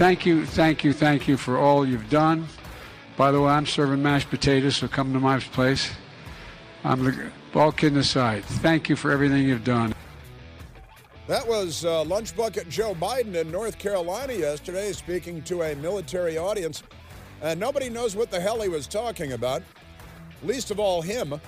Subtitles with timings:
[0.00, 2.46] Thank you, thank you, thank you for all you've done.
[3.18, 5.90] By the way, I'm serving mashed potatoes, so come to my place.
[6.84, 8.42] I'm the, all kidding aside.
[8.46, 9.94] Thank you for everything you've done.
[11.26, 16.38] That was uh, Lunch Bucket Joe Biden in North Carolina yesterday, speaking to a military
[16.38, 16.82] audience.
[17.42, 19.62] And nobody knows what the hell he was talking about,
[20.42, 21.34] least of all him.
[21.34, 21.38] Ow,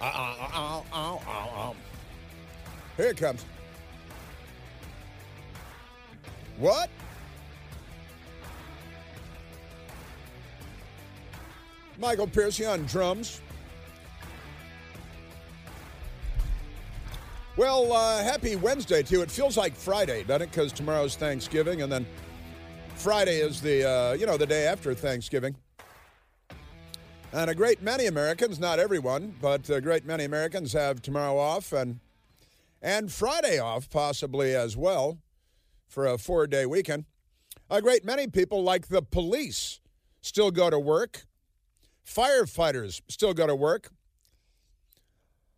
[0.00, 1.76] ow, ow,
[2.96, 3.44] Here it comes.
[6.58, 6.90] What?
[11.98, 13.40] Michael Piercy on drums.
[17.56, 19.22] Well, uh, happy Wednesday to you.
[19.22, 20.50] It feels like Friday, doesn't it?
[20.50, 22.06] Because tomorrow's Thanksgiving, and then
[22.94, 25.56] Friday is the uh, you know the day after Thanksgiving.
[27.32, 31.72] And a great many Americans, not everyone, but a great many Americans have tomorrow off
[31.72, 31.98] and
[32.80, 35.18] and Friday off, possibly as well,
[35.88, 37.04] for a four-day weekend.
[37.70, 39.80] A great many people, like the police,
[40.20, 41.26] still go to work.
[42.06, 43.90] Firefighters still go to work.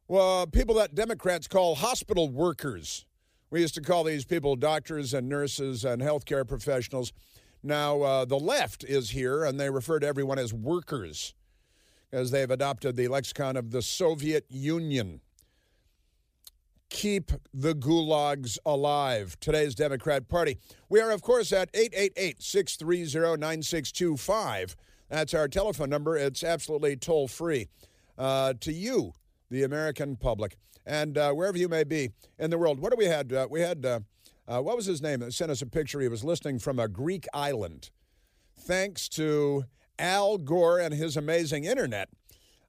[0.08, 3.06] Well, people that Democrats call hospital workers.
[3.50, 7.12] We used to call these people doctors and nurses and healthcare professionals.
[7.62, 11.34] Now, uh, the left is here and they refer to everyone as workers
[12.12, 15.20] as they've adopted the lexicon of the Soviet Union.
[16.90, 19.36] Keep the gulags alive.
[19.40, 20.58] Today's Democrat Party.
[20.88, 24.76] We are, of course, at 888 630 9625.
[25.08, 26.16] That's our telephone number.
[26.16, 27.68] It's absolutely toll free.
[28.18, 29.12] Uh, to you,
[29.50, 32.80] the American public, and uh, wherever you may be in the world.
[32.80, 33.32] What do we had?
[33.32, 34.00] Uh, we had, uh,
[34.46, 36.00] uh what was his name that sent us a picture?
[36.00, 37.90] He was listening from a Greek island.
[38.58, 39.64] Thanks to
[39.98, 42.08] Al Gore and his amazing internet.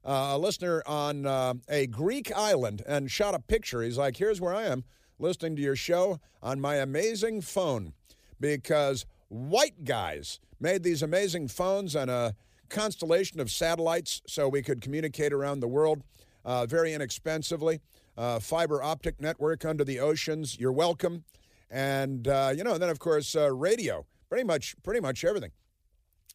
[0.04, 3.82] Uh, a listener on uh, a Greek island and shot a picture.
[3.82, 4.84] He's like, here's where I am
[5.18, 7.92] listening to your show on my amazing phone
[8.40, 12.34] because white guys made these amazing phones and a
[12.68, 16.02] constellation of satellites so we could communicate around the world
[16.44, 17.80] uh, very inexpensively.
[18.16, 20.58] Uh, fiber optic network under the oceans.
[20.58, 21.24] You're welcome.
[21.70, 24.04] And uh, you know, and then of course uh, radio.
[24.28, 25.50] Pretty much, pretty much everything.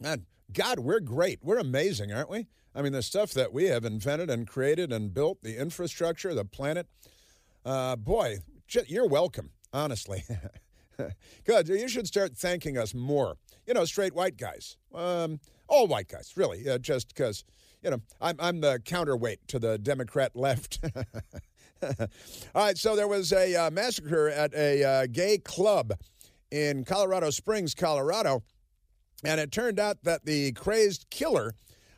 [0.03, 1.39] And God, we're great.
[1.41, 2.47] We're amazing, aren't we?
[2.77, 6.45] I mean, the stuff that we have invented and created and built, the infrastructure, the
[6.45, 6.87] planet.
[7.65, 8.37] Uh, boy,
[8.85, 9.49] you're welcome.
[9.73, 10.23] Honestly.
[11.45, 11.67] Good.
[11.67, 13.37] You should start thanking us more.
[13.65, 14.77] You know, straight white guys.
[14.93, 16.69] Um, all white guys, really.
[16.69, 17.43] Uh, just because
[17.83, 20.79] you know, I'm, I'm the counterweight to the Democrat left.
[21.83, 22.07] All
[22.55, 25.93] right, so there was a uh, massacre at a uh, gay club
[26.49, 28.43] in Colorado Springs, Colorado,
[29.23, 31.53] and it turned out that the crazed killer,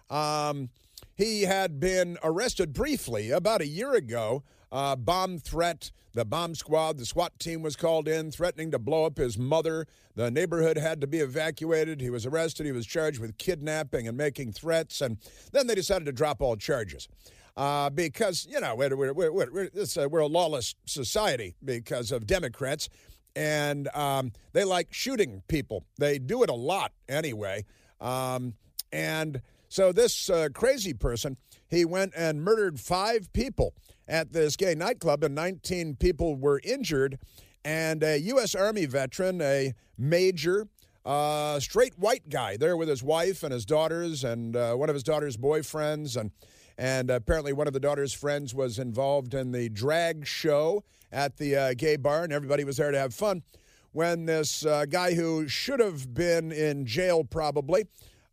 [0.10, 0.70] um,
[1.16, 4.44] he had been arrested briefly about a year ago.
[4.72, 5.92] Uh, bomb threat.
[6.14, 9.86] The bomb squad, the SWAT team was called in, threatening to blow up his mother.
[10.16, 12.02] The neighborhood had to be evacuated.
[12.02, 12.66] He was arrested.
[12.66, 15.02] He was charged with kidnapping and making threats.
[15.02, 15.18] And
[15.52, 17.08] then they decided to drop all charges.
[17.56, 22.26] Uh, because, you know, we're, we're, we're, we're, a, we're a lawless society because of
[22.26, 22.90] Democrats.
[23.36, 25.86] And um, they like shooting people.
[25.98, 27.66] They do it a lot anyway.
[28.02, 28.56] Um,
[28.92, 31.38] and so this uh, crazy person,
[31.68, 33.74] he went and murdered five people
[34.08, 37.20] at this gay nightclub, and 19 people were injured
[37.64, 38.56] and a U.S.
[38.56, 40.68] Army veteran, a major,
[41.06, 44.96] uh, straight white guy there with his wife and his daughters and uh, one of
[44.96, 46.18] his daughter's boyfriends.
[46.18, 46.32] And,
[46.78, 51.56] and apparently, one of the daughter's friends was involved in the drag show at the
[51.56, 53.44] uh, gay bar, and everybody was there to have fun.
[53.92, 57.86] When this uh, guy who should have been in jail probably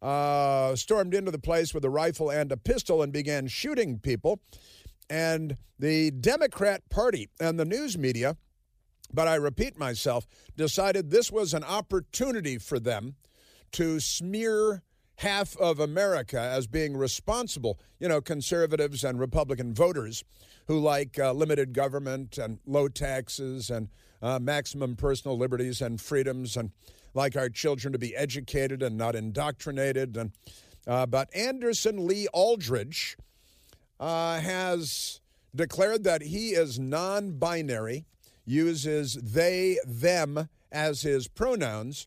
[0.07, 4.41] uh, stormed into the place with a rifle and a pistol and began shooting people.
[5.11, 8.37] And the Democrat Party and the news media
[9.13, 13.17] but I repeat myself, decided this was an opportunity for them
[13.73, 14.83] to smear
[15.17, 20.25] half of America as being responsible, you know, conservatives and Republican voters
[20.67, 23.89] who like uh, limited government and low taxes and
[24.21, 26.71] uh, maximum personal liberties and freedoms and
[27.17, 30.17] like our children to be educated and not indoctrinated.
[30.17, 30.33] And,
[30.87, 33.17] uh, but Anderson Lee Aldrich
[33.99, 35.21] uh, has
[35.55, 38.05] declared that he is non binary
[38.45, 42.07] uses they, them as his pronouns.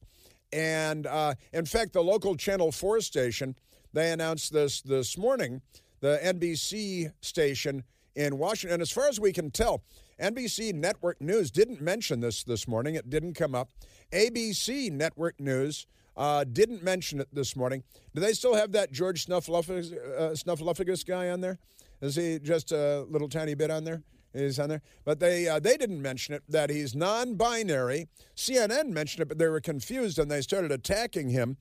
[0.54, 3.56] And uh, in fact, the local Channel 4 station,
[3.92, 5.62] they announced this this morning,
[6.00, 7.84] the NBC station
[8.16, 8.76] in Washington.
[8.76, 9.84] And as far as we can tell,
[10.20, 12.96] NBC Network News didn't mention this this morning.
[12.96, 13.70] It didn't come up.
[14.12, 15.88] ABC Network News
[16.18, 17.84] uh, didn't mention it this morning.
[18.14, 21.58] Do they still have that George Snuffleupagus, uh, Snuffleupagus guy on there?
[22.02, 24.04] Is he just a little tiny bit on there?
[24.32, 28.08] Is on there, but they uh, they didn't mention it that he's non-binary.
[28.36, 31.58] CNN mentioned it, but they were confused and they started attacking him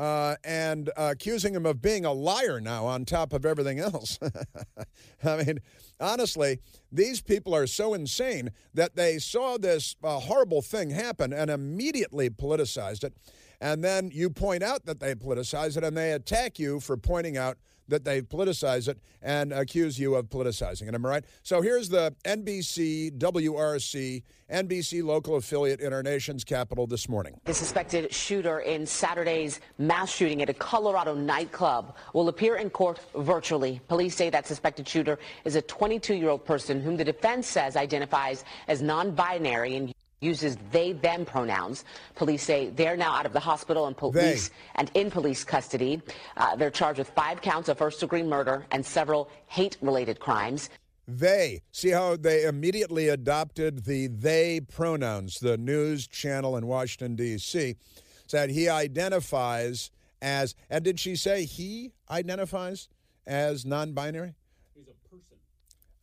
[0.00, 4.18] uh, and uh, accusing him of being a liar now on top of everything else.
[5.24, 5.58] I mean,
[6.00, 6.60] honestly,
[6.90, 12.30] these people are so insane that they saw this uh, horrible thing happen and immediately
[12.30, 13.12] politicized it.
[13.60, 17.36] And then you point out that they politicize it and they attack you for pointing
[17.36, 17.58] out
[17.90, 20.94] that they politicize it and accuse you of politicizing it.
[20.94, 21.24] Am I right?
[21.42, 27.40] So here's the NBC WRC NBC local affiliate in our nation's capital this morning.
[27.44, 32.98] The suspected shooter in Saturday's mass shooting at a Colorado nightclub will appear in court
[33.16, 33.80] virtually.
[33.88, 38.82] Police say that suspected shooter is a 22-year-old person whom the defense says identifies as
[38.82, 41.84] non-binary and uses they them pronouns.
[42.14, 44.54] Police say they're now out of the hospital and police they.
[44.76, 46.02] and in police custody.
[46.36, 50.70] Uh, they're charged with five counts of first degree murder and several hate related crimes.
[51.08, 51.62] They.
[51.72, 55.40] See how they immediately adopted the they pronouns.
[55.40, 57.76] The news channel in washington d.c
[58.26, 59.90] said he identifies
[60.22, 62.88] as and did she say he identifies
[63.26, 64.34] as non-binary?
[64.74, 65.36] He's a person.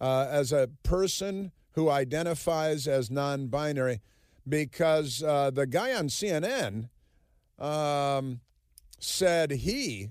[0.01, 4.01] Uh, as a person who identifies as non binary
[4.49, 6.89] because uh, the guy on CNN
[7.59, 8.39] um,
[8.97, 10.09] said he,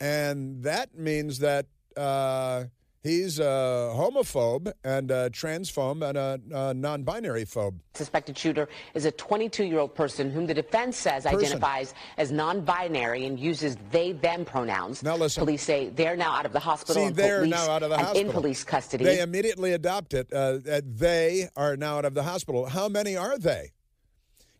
[0.00, 1.66] and that means that
[1.96, 2.64] uh,
[3.04, 6.40] He's a homophobe and a transphobe and a,
[6.70, 7.74] a non-binary phobe.
[7.92, 11.38] Suspected shooter is a 22-year-old person whom the defense says person.
[11.38, 15.02] identifies as non-binary and uses they/them pronouns.
[15.02, 15.42] Now listen.
[15.42, 17.06] Police say they're now out of the hospital.
[17.06, 18.22] See, they're now out of the hospital.
[18.22, 19.04] in police custody.
[19.04, 20.32] They immediately adopt it.
[20.32, 22.64] Uh, they are now out of the hospital.
[22.64, 23.72] How many are they?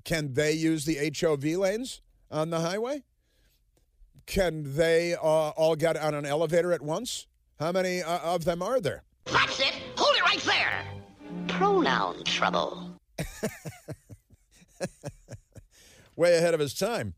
[0.05, 3.05] Can they use the HOV lanes on the highway?
[4.27, 7.27] Can they uh, all get on an elevator at once?
[7.59, 9.05] How many uh, of them are there?
[9.27, 9.75] That's it.
[9.97, 10.85] Hold it right there.
[11.49, 12.99] Pronoun trouble.
[16.17, 17.15] way ahead of his time.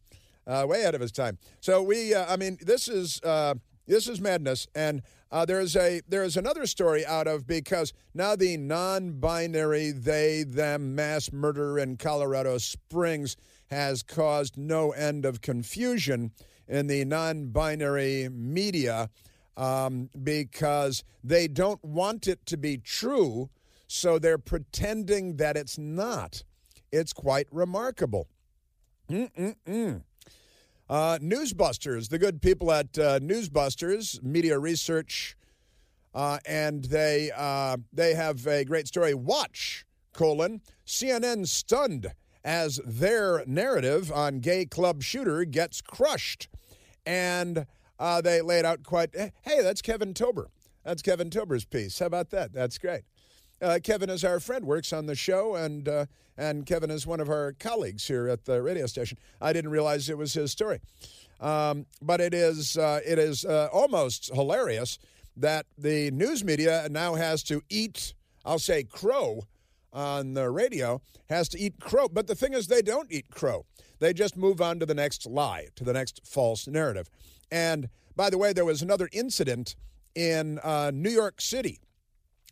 [0.47, 1.39] Uh, way ahead of his time.
[1.61, 3.55] So we, uh, I mean, this is uh,
[3.87, 5.03] this is madness, and
[5.33, 10.45] uh, there is a there is another story out of because now the non-binary they
[10.45, 13.37] them mass murder in Colorado Springs
[13.71, 16.31] has caused no end of confusion
[16.69, 19.09] in the non-binary media
[19.57, 23.51] um, because they don't want it to be true,
[23.87, 26.43] so they're pretending that it's not.
[26.93, 28.29] It's quite remarkable.
[29.11, 30.03] Mm-mm-mm.
[30.89, 35.37] Uh, Newsbusters, the good people at uh, Newsbusters Media Research,
[36.15, 39.13] uh, and they uh, they have a great story.
[39.13, 42.13] Watch colon CNN stunned
[42.45, 46.49] as their narrative on gay club shooter gets crushed,
[47.05, 47.67] and
[47.99, 50.49] uh, they laid out quite, hey, that's Kevin Tober.
[50.85, 51.99] That's Kevin Tober's piece.
[51.99, 52.53] How about that?
[52.53, 53.03] That's great.
[53.61, 56.07] Uh, Kevin is our friend, works on the show, and uh,
[56.37, 59.17] and Kevin is one of our colleagues here at the radio station.
[59.41, 60.81] I didn't realize it was his story,
[61.41, 64.99] um, but it is uh, it is uh, almost hilarious
[65.39, 68.15] that the news media now has to eat,
[68.45, 69.45] I'll say, crow
[69.93, 71.01] on the radio,
[71.31, 72.09] has to eat crow.
[72.09, 73.65] But the thing is, they don't eat crow.
[73.99, 77.09] They just move on to the next lie, to the next false narrative.
[77.51, 79.77] And by the way, there was another incident
[80.15, 81.81] in uh, New York City.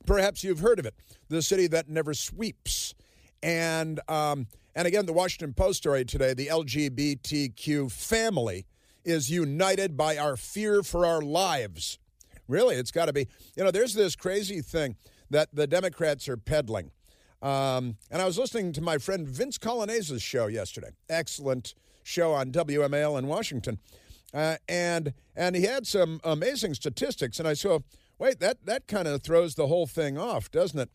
[0.06, 0.94] Perhaps you've heard of it,
[1.28, 2.94] the city that never sweeps.
[3.42, 8.66] And um, and again, the Washington Post story today: the LGBTQ family
[9.04, 11.98] is united by our fear for our lives.
[12.48, 13.28] Really, it's got to be.
[13.56, 14.96] You know, there's this crazy thing
[15.30, 16.90] that the Democrats are peddling.
[17.42, 20.90] Um, and I was listening to my friend Vince Coglianese's show yesterday.
[21.10, 23.78] Excellent show on WMAL in Washington.
[24.34, 27.78] Uh, and and he had some amazing statistics, and I saw,
[28.18, 30.90] wait, that that kind of throws the whole thing off, doesn't it?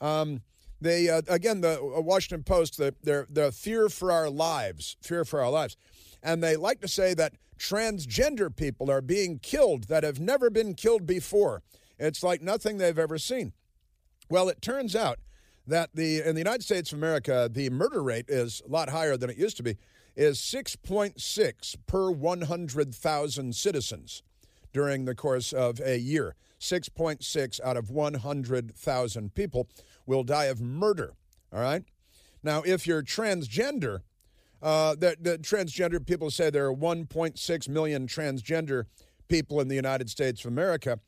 [0.00, 0.42] Um,
[0.78, 5.24] they uh, again, the uh, Washington Post, the the the fear for our lives, fear
[5.24, 5.76] for our lives,
[6.22, 10.74] and they like to say that transgender people are being killed that have never been
[10.74, 11.62] killed before.
[11.98, 13.52] It's like nothing they've ever seen.
[14.28, 15.18] Well, it turns out
[15.66, 19.16] that the in the United States of America, the murder rate is a lot higher
[19.16, 19.78] than it used to be
[20.16, 24.22] is 6.6 per 100,000 citizens
[24.72, 26.34] during the course of a year.
[26.60, 29.68] 6.6 out of 100,000 people
[30.06, 31.14] will die of murder.
[31.52, 31.84] All right?
[32.42, 34.00] Now, if you're transgender,
[34.62, 38.84] uh, the, the transgender people say there are 1.6 million transgender
[39.28, 41.00] people in the United States of America,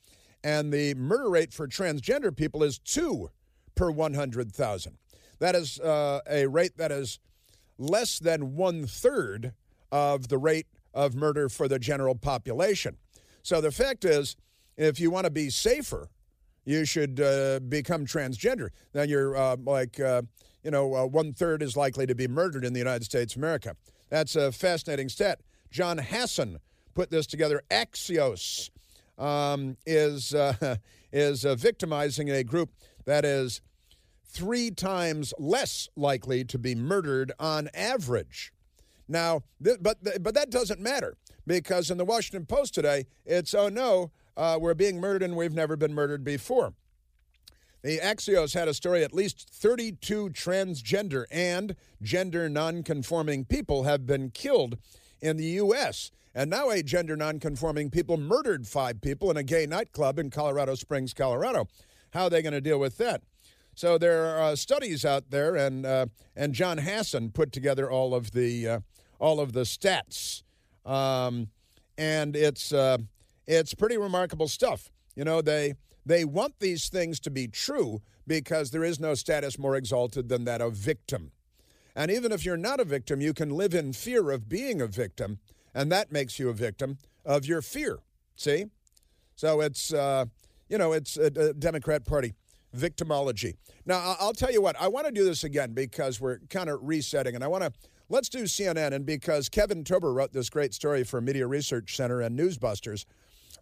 [0.43, 3.31] and the murder rate for transgender people is 2
[3.75, 4.99] per 100,000.
[5.39, 7.19] That is uh, a rate that is
[7.79, 9.53] less than one third
[9.91, 12.97] of the rate of murder for the general population.
[13.43, 14.37] So the fact is,
[14.77, 16.09] if you want to be safer,
[16.65, 18.71] you should uh, become transgender.
[18.93, 20.23] Then you're uh, like, uh,
[20.63, 23.41] you know, uh, one third is likely to be murdered in the United States of
[23.41, 23.77] America.
[24.09, 25.41] That's a fascinating stat.
[25.71, 26.59] John Hassan
[26.95, 27.63] put this together.
[27.71, 28.71] Axios
[29.19, 30.77] um, is uh,
[31.13, 32.71] is uh, victimizing a group
[33.05, 33.61] that is
[34.35, 38.53] three times less likely to be murdered on average.
[39.07, 43.55] Now, th- but th- but that doesn't matter because in the Washington Post today, it's
[43.55, 46.75] oh no, uh, we're being murdered and we've never been murdered before.
[47.83, 54.31] The Axios had a story at least 32 transgender and gender nonconforming people have been
[54.31, 54.79] killed
[55.21, 56.11] in the U.S.
[56.35, 60.75] And now a gender nonconforming people murdered five people in a gay nightclub in Colorado
[60.75, 61.69] Springs, Colorado.
[62.15, 63.23] How are they going to deal with that?
[63.75, 68.15] So there are uh, studies out there, and uh, and John Hassan put together all
[68.15, 68.81] of the uh,
[69.19, 70.43] all of the stats,
[70.85, 71.49] um,
[71.99, 72.73] and it's
[73.47, 74.91] it's pretty remarkable stuff.
[75.17, 75.75] You know, they
[76.07, 80.45] they want these things to be true because there is no status more exalted than
[80.45, 81.33] that of victim.
[81.97, 84.87] And even if you're not a victim, you can live in fear of being a
[84.87, 85.39] victim,
[85.75, 87.99] and that makes you a victim of your fear.
[88.37, 88.67] See?
[89.37, 90.27] So it's, uh,
[90.69, 92.35] you know, it's a, a Democrat Party
[92.75, 93.55] victimology.
[93.87, 96.81] Now, I'll tell you what, I want to do this again because we're kind of
[96.83, 97.73] resetting, and I want to
[98.09, 98.93] let's do CNN.
[98.93, 103.05] And because Kevin Tober wrote this great story for Media Research Center and Newsbusters,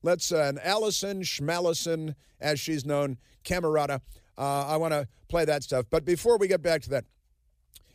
[0.03, 4.01] let's, uh, and Allison Schmallison, as she's known, Camerota,
[4.39, 5.87] uh, I want to play that stuff.
[5.91, 7.05] But before we get back to that,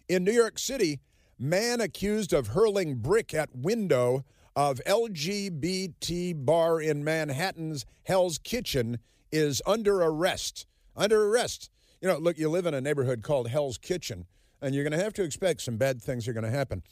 [0.08, 1.00] in New York City,
[1.38, 4.24] man accused of hurling brick at window
[4.56, 8.98] of LGBT bar in Manhattan's Hell's Kitchen
[9.32, 10.66] is under arrest.
[10.98, 11.70] Under arrest.
[12.02, 14.26] You know, look, you live in a neighborhood called Hell's Kitchen,
[14.62, 16.84] and you're going to have to expect some bad things are going to happen.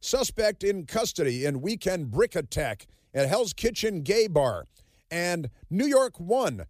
[0.00, 4.66] Suspect in custody in weekend brick attack at Hell's Kitchen Gay Bar.
[5.10, 6.66] And New York One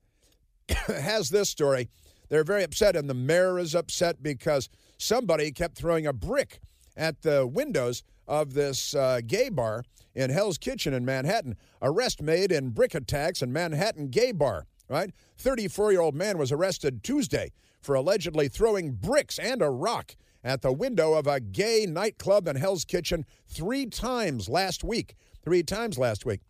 [0.86, 1.88] has this story.
[2.28, 6.60] They're very upset, and the mayor is upset because somebody kept throwing a brick
[6.96, 11.56] at the windows of this uh, gay bar in Hell's Kitchen in Manhattan.
[11.82, 15.10] Arrest made in brick attacks in Manhattan gay bar, right?
[15.38, 20.62] 34 year old man was arrested Tuesday for allegedly throwing bricks and a rock at
[20.62, 25.14] the window of a gay nightclub in Hell's Kitchen three times last week.
[25.42, 26.40] Three times last week.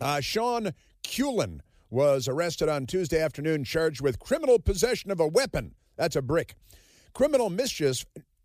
[0.00, 0.72] Uh, Sean
[1.04, 5.74] Cullen was arrested on Tuesday afternoon, charged with criminal possession of a weapon.
[5.96, 6.54] That's a brick
[7.16, 8.04] criminal mischief,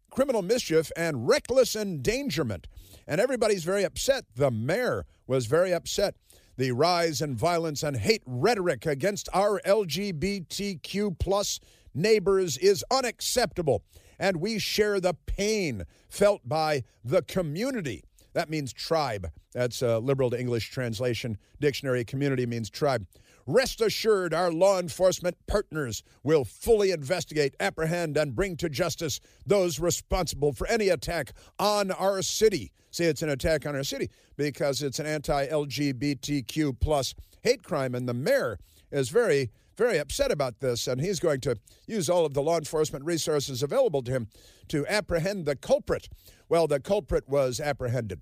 [0.09, 2.67] criminal mischief and reckless endangerment.
[3.05, 4.23] And everybody's very upset.
[4.33, 6.15] The mayor was very upset.
[6.61, 11.59] The rise in violence and hate rhetoric against our LGBTQ plus
[11.95, 13.81] neighbors is unacceptable,
[14.19, 18.03] and we share the pain felt by the community.
[18.33, 19.31] That means tribe.
[19.53, 21.39] That's a liberal to English translation.
[21.59, 23.07] Dictionary community means tribe.
[23.47, 29.79] Rest assured, our law enforcement partners will fully investigate, apprehend, and bring to justice those
[29.79, 32.71] responsible for any attack on our city.
[32.91, 38.07] See, it's an attack on our city because it's an anti-LGBTQ plus hate crime, and
[38.07, 38.59] the mayor
[38.91, 41.55] is very, very upset about this, and he's going to
[41.87, 44.27] use all of the law enforcement resources available to him
[44.67, 46.09] to apprehend the culprit.
[46.49, 48.21] Well, the culprit was apprehended,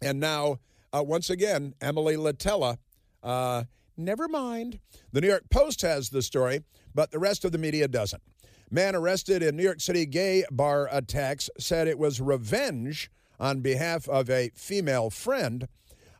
[0.00, 0.58] and now,
[0.92, 2.76] uh, once again, Emily Litella.
[3.22, 3.64] Uh,
[3.96, 4.78] Never mind.
[5.12, 6.60] The New York Post has the story,
[6.94, 8.22] but the rest of the media doesn't.
[8.70, 14.08] Man arrested in New York City gay bar attacks said it was revenge on behalf
[14.08, 15.68] of a female friend.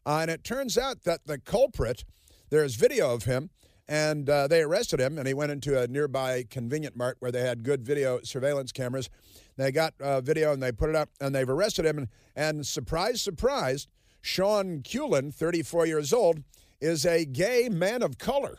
[0.04, 2.04] Uh, and it turns out that the culprit,
[2.50, 3.50] there's video of him,
[3.88, 7.42] and uh, they arrested him, and he went into a nearby convenient mart where they
[7.42, 9.08] had good video surveillance cameras.
[9.56, 11.98] They got uh, video and they put it up, and they've arrested him.
[11.98, 13.86] And, and surprise, surprise,
[14.20, 16.42] Sean Cullen, 34 years old,
[16.80, 18.58] is a gay man of color.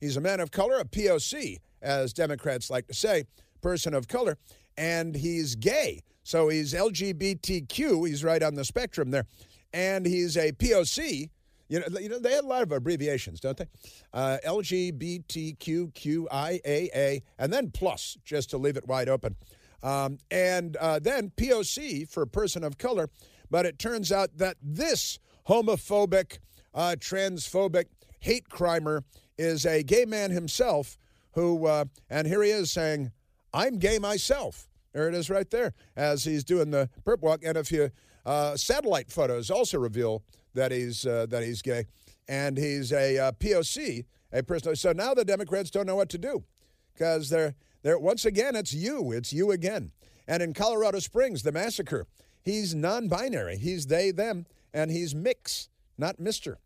[0.00, 3.24] He's a man of color, a POC, as Democrats like to say,
[3.60, 4.38] person of color,
[4.76, 6.02] and he's gay.
[6.24, 8.08] So he's LGBTQ.
[8.08, 9.26] He's right on the spectrum there,
[9.72, 11.30] and he's a POC.
[11.68, 13.66] You know, you know they have a lot of abbreviations, don't they?
[14.12, 19.36] Uh, LGBTQQIAA, and then plus, just to leave it wide open.
[19.82, 23.08] Um, and uh, then POC for person of color.
[23.50, 26.38] But it turns out that this homophobic,
[26.74, 27.84] uh, transphobic
[28.20, 29.02] hate crimer
[29.36, 30.96] is a gay man himself
[31.32, 33.12] who, uh, and here he is saying,
[33.52, 34.70] I'm gay myself.
[34.94, 37.42] There it is right there as he's doing the perp walk.
[37.44, 37.90] And if you,
[38.24, 40.22] uh, satellite photos also reveal
[40.54, 41.86] that he's, uh, that he's gay.
[42.28, 44.76] And he's a uh, POC, a person.
[44.76, 46.44] So now the Democrats don't know what to do
[46.94, 49.12] because they're, they're, once again, it's you.
[49.12, 49.90] It's you again.
[50.26, 52.06] And in Colorado Springs, the massacre,
[52.42, 53.58] he's non binary.
[53.58, 56.56] He's they, them, and he's mix, not Mr.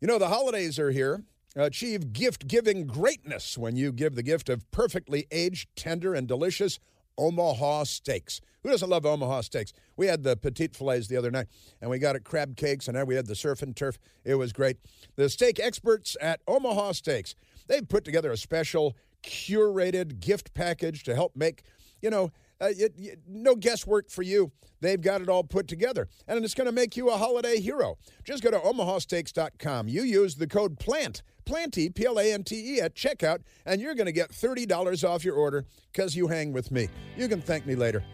[0.00, 1.22] You know, the holidays are here,
[1.54, 6.78] Achieve gift giving greatness when you give the gift of perfectly aged, tender, and delicious
[7.18, 8.40] Omaha steaks.
[8.62, 9.72] Who doesn't love Omaha steaks?
[9.96, 11.48] We had the petite fillets the other night,
[11.80, 13.98] and we got it crab cakes, and now we had the surf and turf.
[14.24, 14.78] It was great.
[15.16, 17.34] The steak experts at Omaha Steaks,
[17.66, 21.64] they've put together a special curated gift package to help make,
[22.00, 22.30] you know,
[22.60, 24.52] uh, it, it, no guesswork for you.
[24.80, 27.98] They've got it all put together, and it's going to make you a holiday hero.
[28.24, 29.88] Just go to omahasteaks.com.
[29.88, 33.80] You use the code PLANT, PLANTY, P L A N T E, at checkout, and
[33.80, 36.88] you're going to get $30 off your order because you hang with me.
[37.16, 38.04] You can thank me later.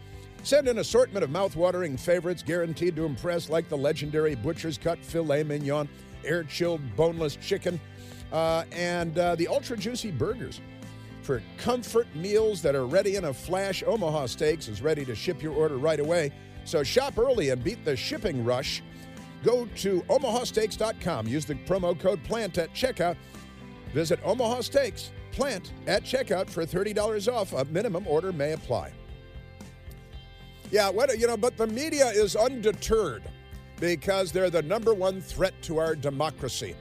[0.43, 5.43] Send an assortment of mouth-watering favorites guaranteed to impress, like the legendary Butcher's Cut Filet
[5.43, 5.89] Mignon,
[6.23, 7.79] air-chilled boneless chicken,
[8.31, 10.61] uh, and uh, the ultra-juicy burgers.
[11.21, 15.43] For comfort meals that are ready in a flash, Omaha Steaks is ready to ship
[15.43, 16.31] your order right away.
[16.65, 18.81] So shop early and beat the shipping rush.
[19.43, 21.27] Go to omahasteaks.com.
[21.27, 23.15] Use the promo code PLANT at checkout.
[23.93, 27.53] Visit Omaha Steaks, plant at checkout for $30 off.
[27.53, 28.91] A minimum order may apply.
[30.71, 33.23] Yeah, what you know, but the media is undeterred
[33.79, 36.75] because they're the number one threat to our democracy.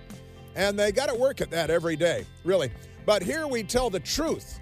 [0.56, 2.70] And they got to work at that every day, really.
[3.06, 4.60] But here we tell the truth.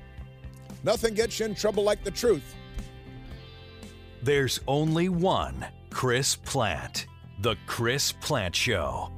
[0.85, 2.55] Nothing gets you in trouble like the truth.
[4.23, 7.07] There's only one Chris Plante.
[7.39, 9.11] The Chris Plante Show.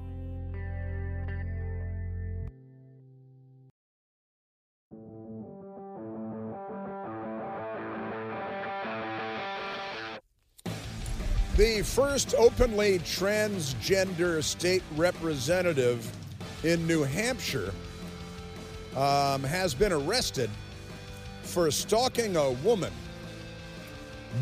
[11.57, 16.11] The first openly transgender state representative
[16.65, 17.73] in New Hampshire
[18.97, 20.51] um, has been arrested
[21.43, 22.93] for stalking a woman.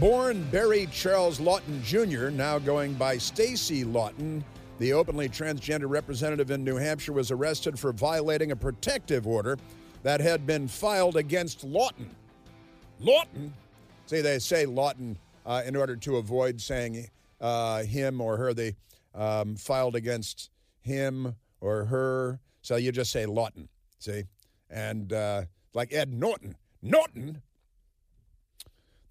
[0.00, 4.43] Born Barry Charles Laughton Jr., now going by Stacie Laughton,
[4.78, 9.57] the openly transgender representative in New Hampshire was arrested for violating a protective order
[10.02, 12.09] that had been filed against Laughton.
[13.02, 13.52] Laughton?
[14.05, 15.16] See, they say Laughton
[15.47, 17.09] uh, in order to avoid saying
[17.40, 18.52] uh, him or her.
[18.52, 18.76] They
[19.15, 20.50] um, filed against
[20.82, 22.39] him or her.
[22.61, 24.25] So you just say Laughton, see?
[24.69, 26.54] And uh, like Ed Norton.
[26.82, 27.41] Norton?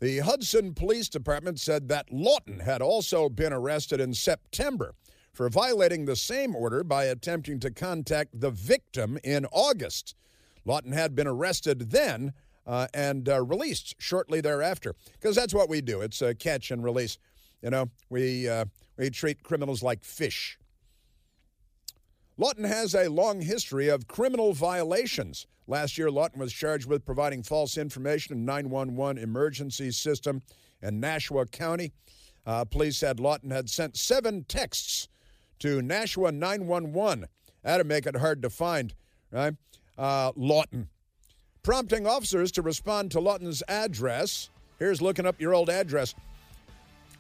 [0.06, 4.94] The Hudson Police Department said that Laughton had also been arrested in September
[5.34, 10.14] for violating the same order by attempting to contact the victim in August.
[10.64, 12.34] Laughton had been arrested then
[12.68, 16.02] uh, and uh, released shortly thereafter because that's what we do.
[16.02, 17.18] It's a catch and release.
[17.64, 18.66] You know, we uh,
[19.00, 20.60] we treat criminals like fish.
[22.40, 25.48] Laughton has a long history of criminal violations.
[25.68, 30.44] Last year, Laughton was charged with providing false information in 911 emergency system
[30.82, 31.92] in Nashua County.
[32.46, 35.08] Uh, police said Laughton had sent seven texts
[35.60, 37.26] to Nashua 911.
[37.64, 38.94] That'd make it hard to find,
[39.32, 39.54] right?
[39.98, 40.88] Uh, Laughton.
[41.64, 44.52] Prompting officers to respond to Laughton's address.
[44.78, 46.14] Here's looking up your old address,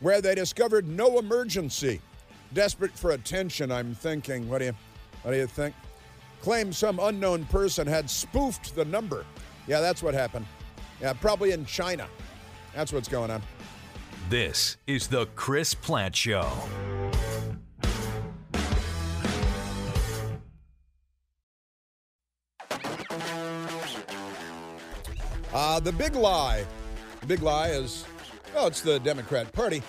[0.02, 2.00] where they discovered no emergency.
[2.54, 4.48] Desperate for attention, I'm thinking.
[4.48, 4.76] What do you,
[5.24, 5.74] what do you think?
[6.42, 9.26] Claims some unknown person had spoofed the number.
[9.68, 10.46] Yeah, that's what happened.
[11.02, 12.08] Yeah, probably in China.
[12.76, 13.42] That's what's going on.
[14.30, 16.52] This is the Chris Plante Show.
[25.54, 26.66] Uh, the big lie.
[27.22, 28.06] The big lie is,
[28.56, 29.82] oh, it's the Democrat Party.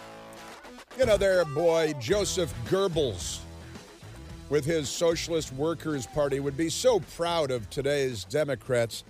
[0.97, 3.41] You know, their boy Joseph Goebbels
[4.49, 9.05] with his Socialist Workers Party would be so proud of today's Democrats.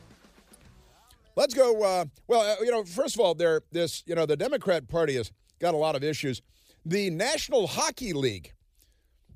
[1.37, 1.83] Let's go.
[1.83, 5.17] Uh, well, uh, you know, first of all, there this you know the Democrat Party
[5.17, 6.41] has got a lot of issues.
[6.85, 8.53] The National Hockey League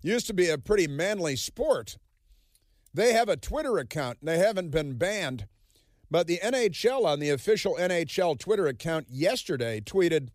[0.02, 1.98] used to be a pretty manly sport.
[2.94, 5.46] They have a Twitter account and they haven't been banned.
[6.10, 10.30] But the NHL on the official NHL Twitter account yesterday tweeted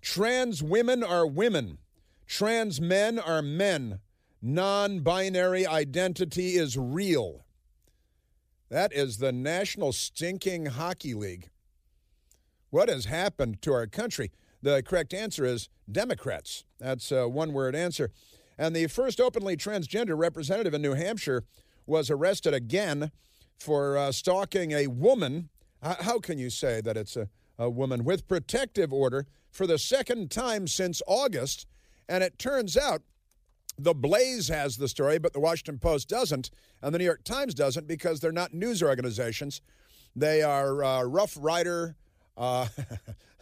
[0.00, 1.78] Trans women are women,
[2.26, 3.98] trans men are men,
[4.42, 7.44] non binary identity is real.
[8.70, 11.48] That is the National Stinking Hockey League.
[12.70, 14.30] What has happened to our country?
[14.62, 16.64] The correct answer is Democrats.
[16.78, 18.10] That's a one word answer.
[18.58, 21.44] And the first openly transgender representative in New Hampshire
[21.86, 23.10] was arrested again
[23.58, 25.48] for uh, stalking a woman.
[25.82, 30.30] How can you say that it's a, a woman with protective order for the second
[30.30, 31.66] time since August?
[32.08, 33.02] And it turns out
[33.78, 36.50] the Blaze has the story, but the Washington Post doesn't,
[36.82, 39.60] and the New York Times doesn't because they're not news organizations.
[40.16, 41.96] They are uh, Rough Rider
[42.36, 42.66] uh,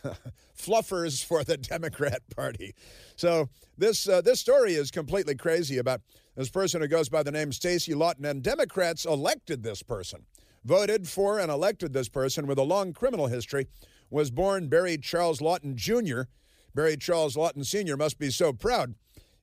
[0.59, 2.75] fluffers for the Democrat Party.
[3.17, 6.03] So this uh, this story is completely crazy about
[6.37, 10.27] this person who goes by the name Stacie Laughton, and Democrats elected this person,
[10.65, 13.67] voted for and elected this person with a long criminal history.
[14.09, 16.29] Was born Barry Charles Laughton Jr.
[16.75, 17.97] Barry Charles Laughton Sr.
[17.97, 18.95] must be so proud.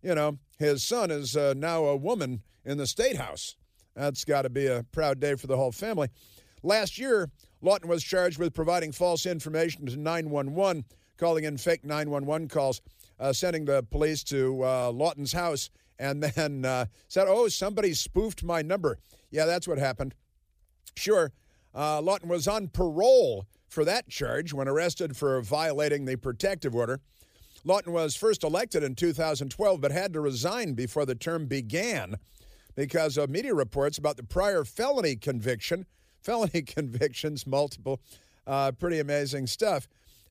[0.04, 3.56] You know, his son is uh, now a woman in the state house.
[3.96, 6.10] That's got to be a proud day for the whole family.
[6.62, 7.30] Last year,
[7.64, 10.84] Laughton was charged with providing false information to 911,
[11.18, 12.82] calling in fake 911 calls,
[13.20, 18.44] uh, sending the police to uh, Laughton's house, and then uh, said, Oh, somebody spoofed
[18.44, 18.98] my number.
[19.32, 20.16] Yeah, that's what happened.
[20.96, 21.32] Sure,
[21.74, 27.00] uh, Laughton was on parole for that charge when arrested for violating the protective order.
[27.66, 32.18] Laughton was first elected in 2012 but had to resign before the term began
[32.76, 35.86] because of media reports about the prior felony conviction.
[36.24, 38.00] Felony convictions, multiple,
[38.48, 39.90] uh, pretty amazing stuff.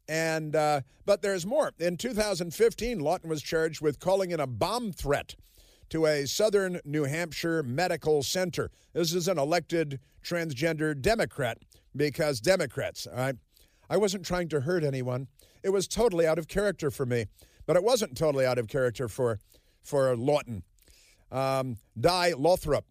[0.09, 1.71] And uh, but there's more.
[1.79, 5.35] In 2015, Laughton was charged with calling in a bomb threat
[5.91, 8.71] to a southern New Hampshire medical center.
[8.95, 11.59] This is an elected transgender Democrat
[11.95, 13.07] because Democrats.
[13.07, 13.37] All right,
[13.91, 15.29] I wasn't trying to hurt anyone.
[15.63, 17.27] It was totally out of character for me,
[17.67, 19.39] but it wasn't totally out of character for
[19.83, 20.63] for Laughton.
[21.31, 22.85] Um, Di Lothrop,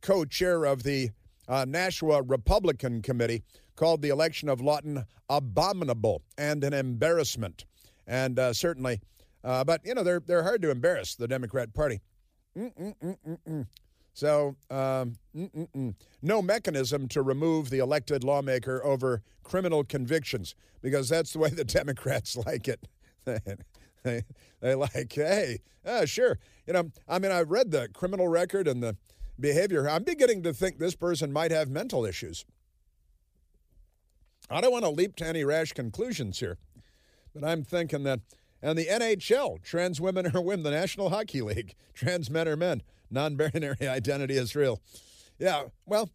[0.00, 1.10] co-chair of the
[1.48, 3.42] uh, Nashua Republican Committee,
[3.74, 7.64] called the election of Laughton abominable and an embarrassment,
[8.06, 9.00] and uh, certainly,
[9.44, 12.00] uh, but you know they're they're hard to embarrass the Democrat Party.
[12.56, 13.66] Mm-mm-mm-mm-mm.
[14.16, 15.18] So, um,
[16.22, 21.64] no mechanism to remove the elected lawmaker over criminal convictions because that's the way the
[21.80, 22.88] Democrats like it.
[24.02, 24.22] they,
[24.62, 26.38] they like, hey, uh, sure.
[26.66, 28.96] You know, I mean, I've read the criminal record and the
[29.38, 29.86] behavior.
[29.86, 32.46] I'm beginning to think this person might have mental issues.
[34.48, 36.56] I don't want to leap to any rash conclusions here,
[37.34, 38.20] but I'm thinking that,
[38.62, 42.82] and the NHL, trans women are women, the National Hockey League, trans men are men
[43.10, 44.80] non binary identity is real.
[45.38, 46.10] Yeah, well,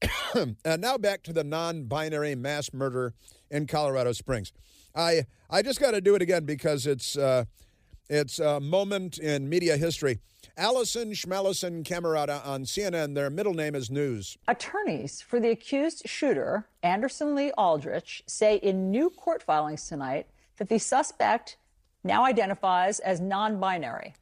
[0.34, 3.14] and now back to the non binary mass murder
[3.50, 4.52] in Colorado Springs.
[4.94, 7.44] I, I just got to do it again because it's, uh,
[8.08, 10.20] it's a moment in media history.
[10.56, 13.14] Allison Schmallison Camerota on CNN.
[13.14, 14.38] Their middle name is News.
[14.48, 20.70] Attorneys for the accused shooter, Anderson Lee Aldrich, say in new court filings tonight that
[20.70, 21.58] the suspect
[22.06, 24.14] now identifies as non binary.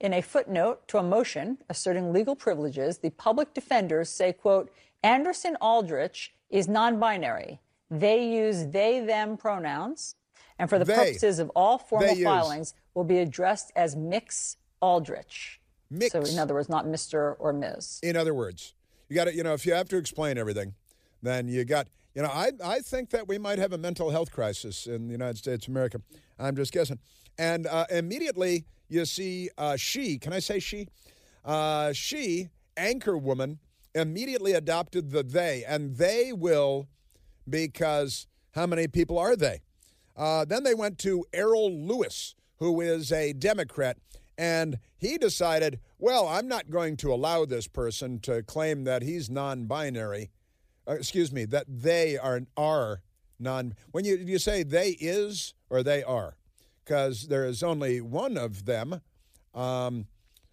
[0.00, 4.70] In a footnote to a motion asserting legal privileges, the public defenders say, quote,
[5.02, 7.60] Anderson Aldrich is non-binary.
[7.90, 10.16] They use they, them pronouns,
[10.58, 10.94] and for the They.
[10.94, 12.24] purposes of all formal use.
[12.24, 15.60] filings, will be addressed as Mix Aldrich.
[15.90, 16.12] Mix.
[16.12, 17.36] So, in other words, not Mr.
[17.38, 18.00] or Ms.
[18.02, 18.74] In other words,
[19.08, 20.74] you got to, you know, if you have to explain everything,
[21.22, 24.30] then you got, you know, I, I think that we might have a mental health
[24.30, 26.00] crisis in the United States of America.
[26.38, 26.98] I'm just guessing.
[27.38, 30.86] And uh, immediately you see uh, she, can I say she?
[31.44, 33.58] Uh, she, anchor woman,
[33.94, 36.88] immediately adopted the they, and they will
[37.48, 39.60] because how many people are they?
[40.16, 43.98] Uh, then they went to Errol Louis, who is a Democrat,
[44.38, 49.28] and he decided, well, I'm not going to allow this person to claim that he's
[49.28, 50.30] non binary.
[50.86, 53.02] Uh, excuse me, that they are, are
[53.38, 53.74] non.
[53.92, 56.36] When you, you say they is or they are,
[56.84, 59.00] because there is only one of them.
[59.54, 60.06] Um,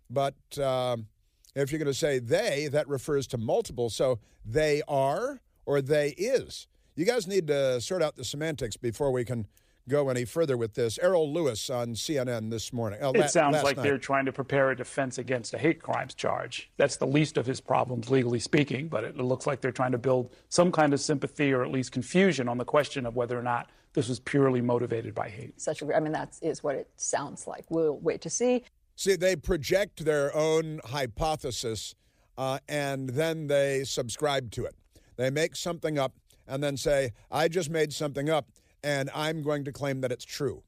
[0.09, 1.07] but um,
[1.55, 3.89] if you're going to say they, that refers to multiple.
[3.89, 6.67] So they are or they is.
[6.95, 9.47] You guys need to sort out the semantics before we can
[9.91, 10.97] go any further with this.
[10.99, 12.99] Errol Louis on CNN this morning.
[13.01, 13.83] La- It sounds like night.
[13.83, 16.71] they're trying to prepare a defense against a hate crimes charge.
[16.77, 19.97] That's the least of his problems, legally speaking, but it looks like they're trying to
[19.97, 23.43] build some kind of sympathy or at least confusion on the question of whether or
[23.43, 25.59] not this was purely motivated by hate.
[25.59, 27.65] Such a, I mean, that is what it sounds like.
[27.69, 28.63] We'll wait to see.
[28.95, 31.95] See, they project their own hypothesis
[32.37, 34.75] uh, and then they subscribe to it.
[35.17, 36.13] They make something up
[36.47, 38.47] and then say, I just made something up
[38.83, 40.63] and I'm going to claim that it's true.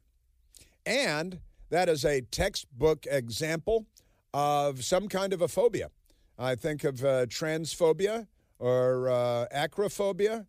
[0.85, 3.85] And that is a textbook example
[4.33, 5.89] of some kind of a phobia.
[6.37, 8.27] I think of uh, transphobia
[8.59, 10.47] or uh, acrophobia,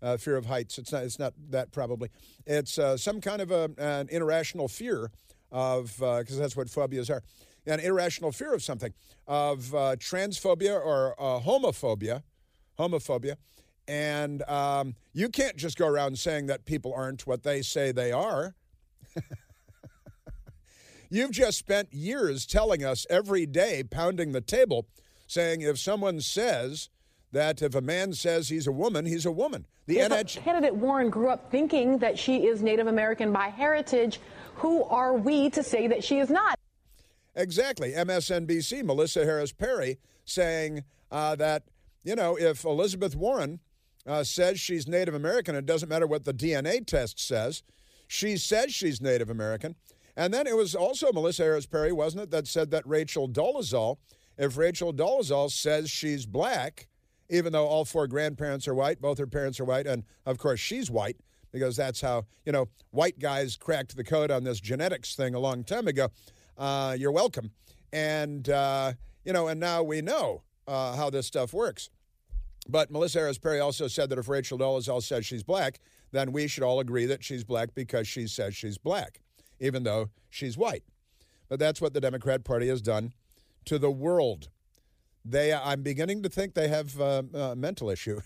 [0.00, 0.78] uh, fear of heights.
[0.78, 1.04] It's not.
[1.04, 2.08] It's not that probably.
[2.46, 5.10] It's uh, some kind of a, an irrational fear
[5.50, 7.22] of because that's what phobias are.
[7.66, 8.94] An irrational fear of something
[9.26, 12.22] of uh, transphobia or uh, homophobia,
[12.78, 13.36] homophobia,
[13.88, 18.12] and um, you can't just go around saying that people aren't what they say they
[18.12, 18.54] are.
[21.10, 24.86] You've just spent years telling us every day, pounding the table,
[25.26, 26.90] saying if someone says
[27.32, 29.66] that if a man says he's a woman, he's a woman.
[29.86, 34.20] The NH- candidate Warren grew up thinking that she is Native American by heritage,
[34.56, 36.58] who are we to say that she is not?
[37.34, 37.92] Exactly.
[37.92, 41.62] MSNBC, Melissa Harris Perry, saying uh, that,
[42.04, 43.60] you know, if Elizabeth Warren
[44.08, 47.62] uh, says she's Native American, it doesn't matter what the DNA test says.
[48.06, 49.76] She says she's Native American.
[50.16, 53.98] And then it was also Melissa Harris Perry, wasn't it, that said that Rachel Dolezal,
[54.36, 56.88] if Rachel Dolezal says she's black,
[57.28, 60.58] even though all four grandparents are white, both her parents are white, and of course
[60.58, 61.18] she's white,
[61.52, 65.38] because that's how, you know, white guys cracked the code on this genetics thing a
[65.38, 66.08] long time ago.
[66.56, 67.50] Uh, you're welcome.
[67.92, 68.94] And, uh,
[69.24, 71.90] you know, and now we know uh, how this stuff works.
[72.68, 75.80] But Melissa Harris Perry also said that if Rachel Dolezal says she's black,
[76.12, 79.20] then we should all agree that she's black because she says she's black,
[79.58, 80.84] even though she's white.
[81.48, 83.14] But that's what the Democrat Party has done
[83.64, 84.48] to the world.
[85.24, 88.20] They, I'm beginning to think they have uh, a mental issue.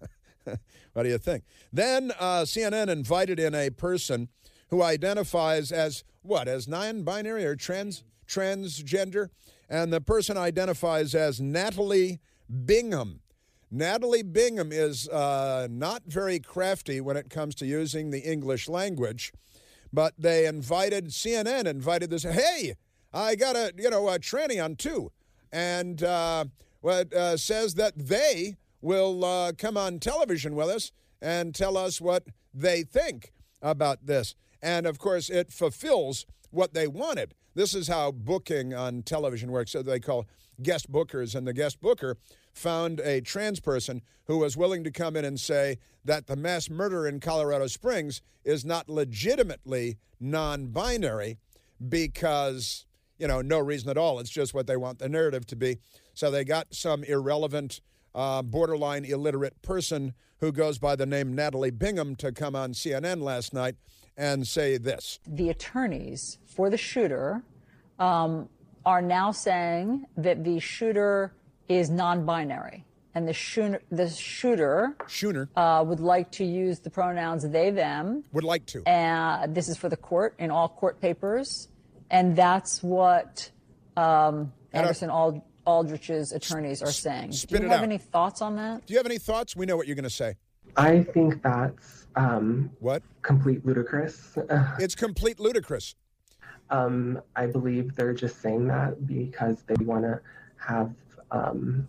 [0.92, 1.44] what do you think?
[1.72, 4.28] Then uh, CNN invited in a person
[4.68, 9.28] who identifies as what, as non-binary or trans transgender,
[9.68, 12.20] and the person identifies as Natalie
[12.64, 13.20] Bingham.
[13.74, 19.32] Natalie Bingham is uh, not very crafty when it comes to using the English language,
[19.92, 22.22] but they invited CNN invited this.
[22.22, 22.74] Hey,
[23.12, 25.10] I got a you know a tranny on too,
[25.52, 26.44] and uh,
[26.82, 32.00] what uh, says that they will uh, come on television with us and tell us
[32.00, 34.36] what they think about this.
[34.62, 37.34] And of course, it fulfills what they wanted.
[37.56, 39.72] This is how booking on television works.
[39.72, 40.28] So they call
[40.62, 42.16] guest bookers, and the guest booker
[42.52, 46.70] found a trans person who was willing to come in and say that the mass
[46.70, 51.38] murder in Colorado Springs is not legitimately non binary
[51.88, 52.86] because,
[53.18, 54.18] you know, no reason at all.
[54.20, 55.78] It's just what they want the narrative to be.
[56.14, 57.80] So they got some irrelevant,
[58.14, 63.22] uh, borderline illiterate person who goes by the name Natalie Bingham to come on CNN
[63.22, 63.76] last night
[64.16, 65.18] and say this.
[65.26, 67.42] The attorneys for the shooter
[67.98, 68.48] um,
[68.86, 71.34] are now saying that the shooter
[71.68, 77.48] is non-binary, and the shooter, the shooter, Schooner uh, would like to use the pronouns
[77.48, 78.24] they them.
[78.32, 78.82] would like to.
[78.86, 81.68] And this is for the court in all court papers,
[82.10, 83.50] and that's what
[83.96, 87.32] um, And I- Anderson Ald- Aldrich's attorneys are saying.
[87.32, 87.84] spit Do it you have out.
[87.84, 88.84] any thoughts on that?
[88.86, 89.56] Do you have any thoughts?
[89.56, 90.34] We know what you're going to say.
[90.76, 93.02] I think that's um, What?
[93.22, 94.36] complete ludicrous.
[94.78, 95.94] It's complete ludicrous.
[96.70, 100.20] Um, I believe they're just saying that because they want to
[100.56, 100.94] have
[101.30, 101.86] um,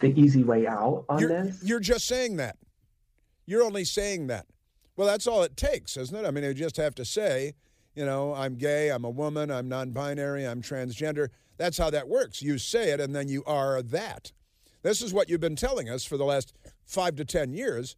[0.00, 1.62] the easy way out on You're, this.
[1.62, 2.56] you're just saying that.
[3.46, 4.46] You're only saying that.
[4.96, 6.26] Well, that's all it takes, isn't it?
[6.26, 7.54] I mean, you just have to say,
[7.94, 11.28] you know, I'm gay, I'm a woman, I'm non binary, I'm transgender.
[11.56, 12.42] That's how that works.
[12.42, 14.32] You say it, and then you are that.
[14.82, 16.54] This is what you've been telling us for the last
[16.86, 17.96] five to 10 years.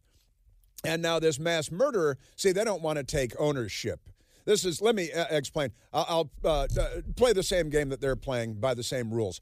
[0.83, 4.09] And now this mass murderer, see, they don't want to take ownership.
[4.45, 5.71] This is, let me uh, explain.
[5.93, 9.39] I'll, I'll uh, uh, play the same game that they're playing by the same rules.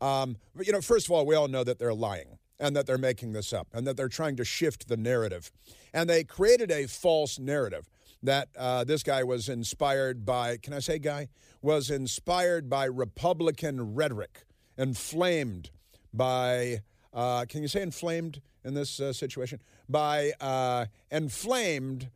[0.00, 2.86] Um, but, you know, first of all, we all know that they're lying and that
[2.86, 5.50] they're making this up and that they're trying to shift the narrative.
[5.92, 7.88] And they created a false narrative
[8.22, 11.28] that uh, this guy was inspired by, can I say guy?
[11.62, 14.44] Was inspired by Republican rhetoric,
[14.76, 15.70] inflamed
[16.12, 16.78] by,
[17.12, 19.60] uh, can you say inflamed in this uh, situation?
[19.88, 22.10] By uh, inflamed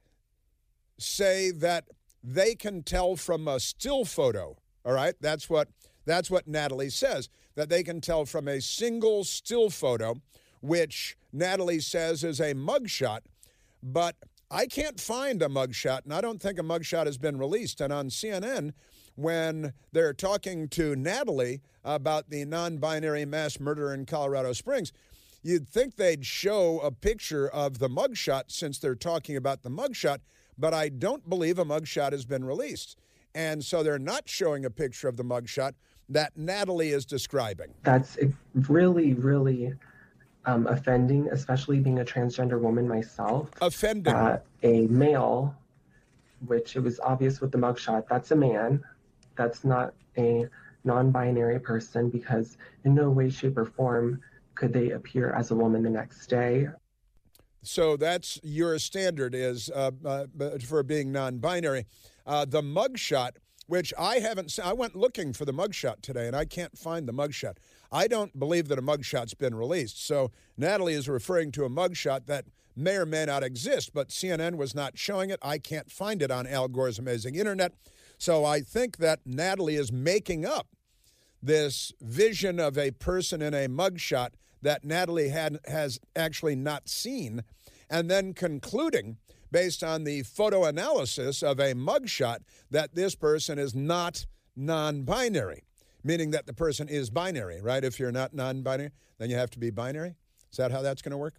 [0.99, 1.85] say that
[2.21, 4.57] they can tell from a still photo.
[4.83, 5.69] All right, that's what
[6.05, 10.15] that's what Natalie says that they can tell from a single still photo,
[10.61, 13.19] which Natalie says is a mugshot,
[13.83, 14.15] but
[14.49, 17.81] I can't find a mugshot, and I don't think a mugshot has been released.
[17.81, 18.73] And on CNN,
[19.15, 24.91] when they're talking to Natalie about the non-binary mass murder in Colorado Springs,
[25.43, 30.19] You'd think they'd show a picture of the mugshot since they're talking about the mugshot,
[30.57, 32.99] but I don't believe a mugshot has been released.
[33.33, 35.73] And so they're not showing a picture of the mugshot.
[36.09, 37.73] that Natalie is describing.
[37.83, 38.17] That's
[38.53, 39.73] really, really
[40.45, 43.49] um, offending, especially being a transgender woman myself.
[43.61, 44.13] Offending.
[44.13, 45.55] That a male,
[46.45, 48.83] which it was obvious with the mugshot, that's a man.
[49.35, 50.47] That's not a
[50.83, 54.21] non binary person because in no way, shape, or form
[54.55, 56.67] could they appear as a woman the next day.
[57.63, 60.25] So that's your standard is uh, uh,
[60.65, 61.85] for being non-binary.
[62.25, 63.31] Uh, the mugshot,
[63.71, 67.13] which I haven't, I went looking for the mugshot today, and I can't find the
[67.13, 67.55] mugshot.
[67.89, 70.05] I don't believe that a mugshot's been released.
[70.05, 72.43] So Natalie is referring to a mugshot that
[72.75, 75.39] may or may not exist, but CNN was not showing it.
[75.41, 77.71] I can't find it on Al Gore's amazing internet.
[78.17, 80.67] So I think that Natalie is making up
[81.41, 84.31] this vision of a person in a mugshot
[84.61, 87.45] that Natalie had, has actually not seen,
[87.89, 89.15] and then concluding,
[89.51, 95.63] based on the photo analysis of a mugshot, that this person is not non binary,
[96.03, 97.83] meaning that the person is binary, right?
[97.83, 100.15] If you're not non binary, then you have to be binary.
[100.51, 101.35] Is that how that's going to work?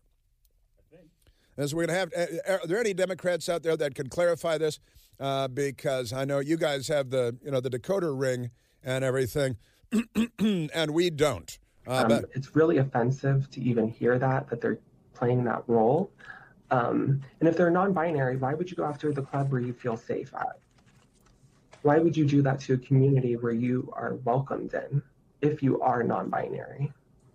[1.57, 2.49] And so we're going to have.
[2.49, 4.79] Uh, are there any Democrats out there that could clarify this?
[5.21, 8.51] Uh, because I know you guys have the you know the decoder ring
[8.83, 9.57] and everything,
[10.39, 11.59] and we don't.
[11.87, 14.79] Uh, um, it's really offensive to even hear that that they're
[15.15, 16.11] playing that role.
[16.73, 19.97] Um, and if they're non-binary, why would you go after the club where you feel
[19.97, 20.59] safe at?
[21.83, 25.03] Why would you do that to a community where you are welcomed in
[25.43, 26.91] if you are non-binary?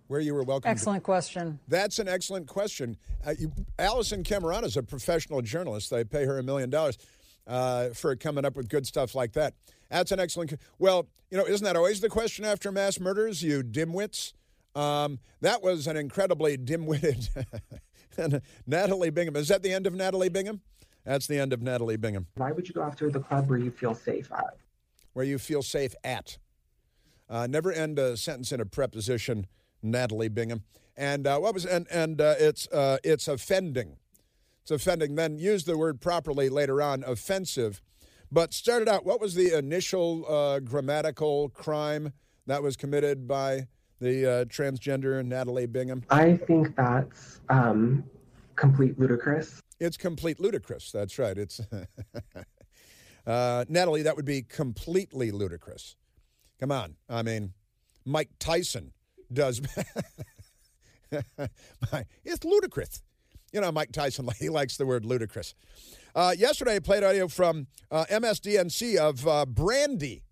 [0.08, 0.68] Where you were welcome.
[0.68, 1.60] Excellent question.
[1.68, 2.96] That's an excellent question.
[3.24, 5.90] Uh, you, Alisyn Camerota is a professional journalist.
[5.90, 6.98] They pay her a million dollars
[7.46, 9.54] uh, for coming up with good stuff like that.
[9.88, 10.54] That's an excellent.
[10.78, 13.42] Well, you know, isn't that always the question after mass murders?
[13.42, 14.32] You dimwits.
[14.74, 17.28] Um, that was an incredibly dim-witted
[18.66, 19.36] Natalie Bingham.
[19.36, 20.60] Is that the end of Natalie Bingham?
[21.04, 22.26] That's the end of Natalie Bingham.
[22.34, 24.56] Why would you go after the club where you feel safe at?
[25.12, 26.38] Where you feel safe at.
[27.28, 29.46] Uh, never end a sentence in a preposition,
[29.82, 30.64] Natalie Bingham.
[30.96, 33.96] And uh, what was and and uh, it's uh, it's offending.
[34.62, 35.14] It's offending.
[35.14, 37.80] Then use the word properly later on, offensive.
[38.30, 39.06] But started out.
[39.06, 42.12] What was the initial uh, grammatical crime
[42.46, 43.68] that was committed by
[44.00, 46.02] the uh, transgender Natalie Bingham?
[46.10, 48.04] I think that's um,
[48.56, 49.60] complete ludicrous.
[49.80, 50.90] It's complete ludicrous.
[50.90, 51.36] That's right.
[51.36, 51.60] It's
[53.26, 54.02] uh, Natalie.
[54.02, 55.96] That would be completely ludicrous.
[56.60, 56.96] Come on.
[57.08, 57.52] I mean,
[58.04, 58.92] Mike Tyson
[59.32, 59.60] does.
[62.24, 63.02] it's ludicrous.
[63.52, 65.54] You know, Mike Tyson, he likes the word ludicrous.
[66.14, 70.22] Uh, yesterday, I played audio from uh, MSDNC of uh, Brandy.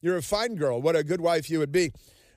[0.00, 0.80] You're a fine girl.
[0.80, 1.92] What a good wife you would be.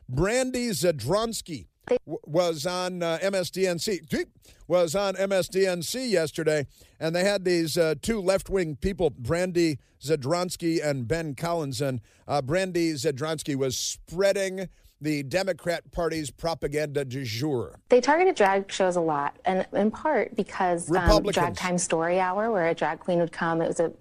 [0.10, 1.68] Brandy Zadrozny
[2.06, 4.26] was on uh, MSDNC
[4.68, 6.66] was on MSDNC yesterday,
[7.00, 12.02] and they had these uh, two left wing people, Brandy Zadrozny and Ben Collins, and
[12.28, 14.68] uh, Brandy Zadrozny was spreading
[15.00, 17.80] the Democrat Party's propaganda du jour.
[17.90, 22.52] They targeted drag shows a lot, and in part because um, Drag Time Story Hour,
[22.52, 23.92] where a drag queen would come, it was a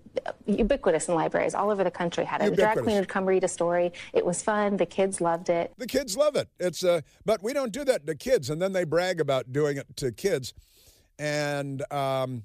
[0.47, 2.45] ubiquitous in libraries all over the country had it.
[2.45, 2.69] Ubiquitous.
[2.69, 3.93] The drag queen would come read a story.
[4.13, 4.77] It was fun.
[4.77, 5.73] The kids loved it.
[5.77, 6.49] The kids love it.
[6.59, 9.77] It's uh, but we don't do that to kids, and then they brag about doing
[9.77, 10.55] it to kids,
[11.19, 12.43] and um,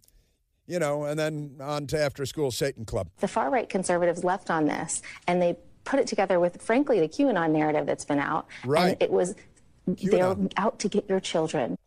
[0.68, 3.10] you know, and then on to after school Satan Club.
[3.20, 7.08] The far right conservatives left on this, and they put it together with, frankly, the
[7.08, 8.48] QAnon narrative that's been out.
[8.66, 8.94] Right.
[8.94, 9.36] And it was
[9.90, 10.12] QAnon.
[10.12, 11.78] they're out to get your children.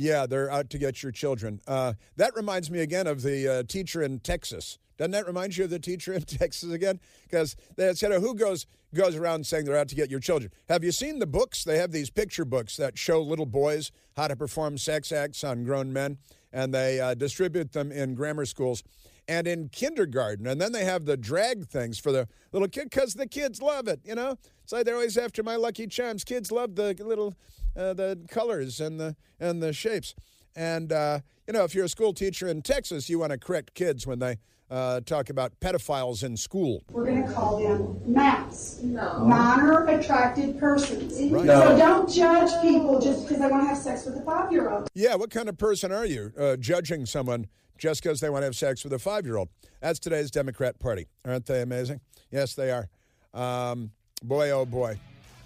[0.00, 1.60] Yeah, they're out to get your children.
[1.68, 4.78] Uh, that reminds me again of the uh, teacher in Texas.
[4.96, 7.00] Doesn't that remind you of the teacher in Texas again?
[7.24, 10.50] Because they said, who goes goes around saying they're out to get your children?
[10.70, 11.64] Have you seen the books?
[11.64, 15.64] They have these picture books that show little boys how to perform sex acts on
[15.64, 16.16] grown men,
[16.50, 18.82] and they uh, distribute them in grammar schools
[19.30, 20.48] and in kindergarten.
[20.48, 23.86] And then they have the drag things for the little kid because the kids love
[23.86, 24.36] it, you know?
[24.64, 26.24] It's like they're always after my Lucky Charms.
[26.24, 27.36] Kids love the little
[27.76, 30.16] uh, the colors and the and the shapes.
[30.56, 33.74] And uh, you know, if you're a school teacher in Texas, you want to correct
[33.74, 34.38] kids when they
[34.68, 36.82] uh, talk about pedophiles in school.
[36.90, 39.20] We're going to call them MAPS, no.
[39.20, 41.20] minor attracted persons.
[41.32, 41.44] Right.
[41.44, 41.60] No.
[41.60, 44.88] So don't judge people just because they want to have sex with a five-year-old.
[44.94, 47.46] Yeah, what kind of person are you uh, judging someone
[47.80, 49.48] just because they want to have sex with a five-year-old?
[49.80, 52.00] That's today's Democrat Party, aren't they amazing?
[52.30, 52.88] Yes, they are.
[53.34, 53.90] Um,
[54.22, 55.00] boy, oh boy,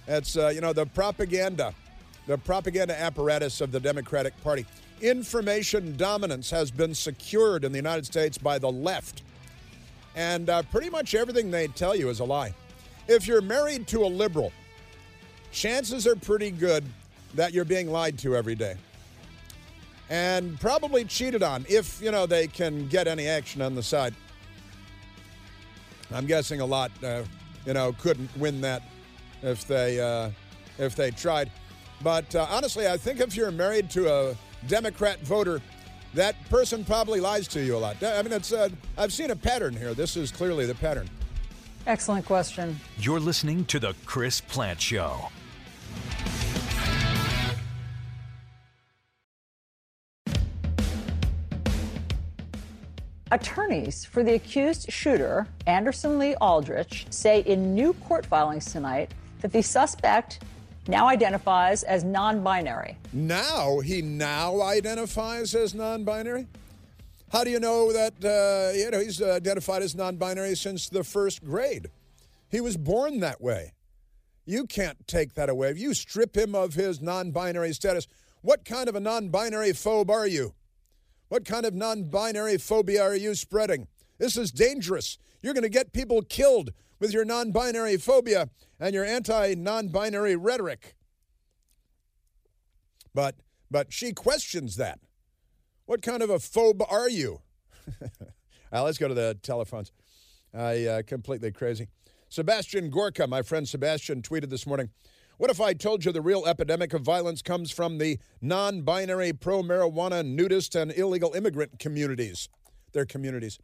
[0.06, 1.74] it's uh, you know the propaganda
[2.26, 4.66] the propaganda apparatus of the Democratic Party.
[5.00, 9.22] Information dominance has been secured in the United States by the left.
[10.16, 12.54] And uh, pretty much everything they tell you is a lie.
[13.08, 14.52] If you're married to a liberal,
[15.52, 16.84] chances are pretty good
[17.34, 18.76] that you're being lied to every day.
[20.10, 24.14] And probably cheated on if, you know, they can get any action on the side.
[26.12, 27.22] I'm guessing a lot, uh,
[27.66, 28.82] you know, couldn't win that
[29.42, 30.30] if they uh,
[30.78, 31.50] if they tried.
[32.02, 34.36] But uh, honestly, I think if you're married to a
[34.66, 35.60] Democrat voter,
[36.12, 38.02] that person probably lies to you a lot.
[38.02, 39.94] I mean, it's uh, I've seen a pattern here.
[39.94, 41.08] This is clearly the pattern.
[41.86, 42.78] Excellent question.
[42.98, 45.28] You're listening to the Chris Plante Show.
[53.34, 59.10] Attorneys for the accused shooter, Anderson Lee Aldrich, say in new court filings tonight
[59.40, 60.38] that the suspect
[60.86, 62.96] now identifies as non binary.
[63.12, 63.80] Now?
[63.80, 66.46] He now identifies as non binary?
[67.32, 71.02] How do you know that uh, you know he's identified as non binary since the
[71.02, 71.88] first grade?
[72.48, 73.72] He was born that way.
[74.46, 75.70] You can't take that away.
[75.70, 78.06] If you strip him of his non binary status,
[78.42, 80.54] what kind of a non binary phobe are you?
[81.28, 83.88] What kind of non binary phobia are you spreading?
[84.18, 85.18] This is dangerous.
[85.42, 86.70] You're going to get people killed
[87.00, 88.48] with your non binary phobia
[88.80, 90.94] and your anti non binary rhetoric.
[93.14, 93.36] But,
[93.70, 94.98] but she questions that.
[95.86, 97.42] What kind of a phobe are you?
[98.72, 99.92] right, let's go to the telephones.
[100.52, 101.88] I uh, completely crazy.
[102.28, 104.90] Sebastian Gorka, my friend Sebastian, tweeted this morning.
[105.36, 109.32] What if I told you the real epidemic of violence comes from the non binary,
[109.32, 112.48] pro marijuana, nudist, and illegal immigrant communities?
[112.92, 113.58] Their communities.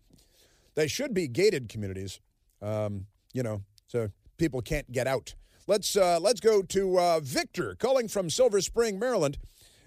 [0.74, 2.20] They should be gated communities,
[2.60, 5.34] um, you know, so people can't get out.
[5.68, 9.38] Let's, uh, let's go to uh, Victor calling from Silver Spring, Maryland.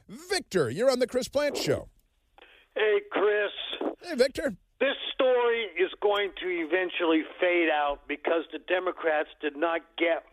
[0.08, 1.90] Victor, you're on the Chris Plante Show.
[2.76, 3.52] Hey, Chris.
[4.02, 4.56] Hey, Victor.
[4.80, 10.24] This story is going to eventually fade out because the Democrats did not get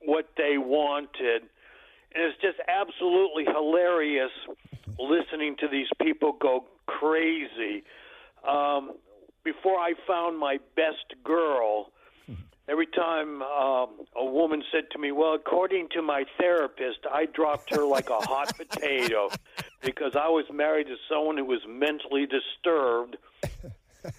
[0.00, 1.42] what they wanted.
[2.14, 4.30] And it's just absolutely hilarious
[4.98, 7.84] listening to these people go crazy.
[8.46, 8.92] Um,
[9.42, 11.90] before I found my best girl,
[12.68, 17.74] every time um, a woman said to me, Well, according to my therapist, I dropped
[17.74, 19.30] her like a hot potato
[19.82, 23.16] because I was married to someone who was mentally disturbed.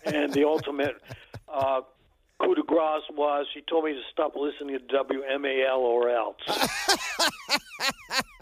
[0.06, 0.96] And the ultimate
[1.48, 1.82] uh,
[2.42, 6.38] coup de grace was she told me to stop listening to WMAL or else.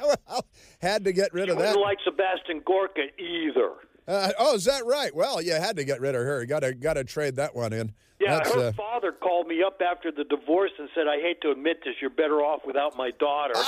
[0.02, 0.46] well,
[0.82, 1.78] had to get rid she of that.
[1.78, 3.72] Like Sebastian Gorka either.
[4.08, 5.16] Uh, oh, is that right?
[5.16, 6.46] Well, you had to get rid of her.
[6.46, 7.94] Got to got to trade that one in.
[8.20, 11.42] Yeah, That's, her uh, father called me up after the divorce and said, "I hate
[11.42, 13.54] to admit this, you're better off without my daughter."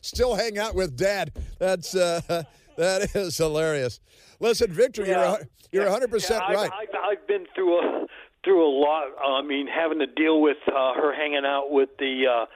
[0.00, 1.32] Still hang out with dad.
[1.58, 2.44] That's uh,
[2.80, 4.00] that is hilarious.
[4.40, 5.36] Listen, Victor, Yeah.
[5.72, 6.70] you're you're 100 percent yeah, right.
[6.72, 8.06] I've, I've, I've been through a
[8.44, 9.04] through a lot.
[9.24, 12.46] I mean, having to deal with uh, her hanging out with the uh,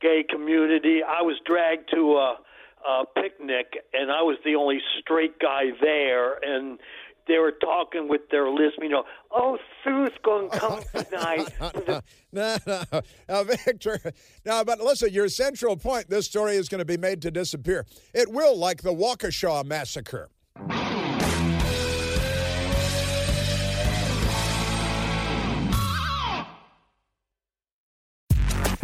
[0.00, 1.00] gay community.
[1.06, 2.36] I was dragged to a,
[2.88, 6.78] a picnic, and I was the only straight guy there, and.
[7.26, 9.04] They were talking with their list, you know.
[9.30, 11.48] Oh, Sue's going to come tonight.
[12.32, 12.84] no, no,
[13.28, 13.98] no, Victor.
[14.44, 16.10] No, but listen, your central point.
[16.10, 17.86] This story is going to be made to disappear.
[18.12, 20.28] It will, like the Waukesha massacre.